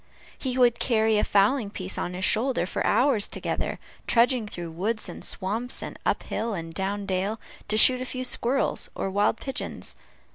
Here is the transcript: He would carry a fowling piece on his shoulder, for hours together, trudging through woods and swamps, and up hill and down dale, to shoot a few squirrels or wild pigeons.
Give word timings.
He 0.35 0.57
would 0.57 0.79
carry 0.79 1.19
a 1.19 1.23
fowling 1.23 1.69
piece 1.69 1.95
on 1.95 2.15
his 2.15 2.25
shoulder, 2.25 2.65
for 2.65 2.83
hours 2.83 3.27
together, 3.27 3.77
trudging 4.07 4.47
through 4.47 4.71
woods 4.71 5.07
and 5.07 5.23
swamps, 5.23 5.83
and 5.83 5.99
up 6.07 6.23
hill 6.23 6.55
and 6.55 6.73
down 6.73 7.05
dale, 7.05 7.39
to 7.67 7.77
shoot 7.77 8.01
a 8.01 8.05
few 8.05 8.23
squirrels 8.23 8.89
or 8.95 9.11
wild 9.11 9.37
pigeons. 9.37 9.93